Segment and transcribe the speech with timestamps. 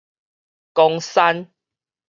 [0.73, 1.47] 岡山